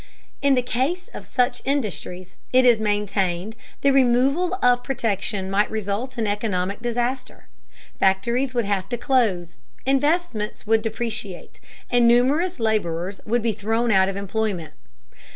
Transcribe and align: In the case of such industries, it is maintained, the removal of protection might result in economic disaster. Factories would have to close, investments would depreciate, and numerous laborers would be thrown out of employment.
In 0.41 0.55
the 0.55 0.63
case 0.63 1.09
of 1.13 1.27
such 1.27 1.61
industries, 1.63 2.35
it 2.51 2.65
is 2.65 2.79
maintained, 2.79 3.55
the 3.81 3.91
removal 3.93 4.55
of 4.59 4.83
protection 4.83 5.51
might 5.51 5.69
result 5.69 6.17
in 6.17 6.25
economic 6.25 6.81
disaster. 6.81 7.45
Factories 7.99 8.55
would 8.55 8.65
have 8.65 8.89
to 8.89 8.97
close, 8.97 9.57
investments 9.85 10.65
would 10.65 10.81
depreciate, 10.81 11.59
and 11.91 12.07
numerous 12.07 12.59
laborers 12.59 13.21
would 13.27 13.43
be 13.43 13.53
thrown 13.53 13.91
out 13.91 14.09
of 14.09 14.15
employment. 14.17 14.73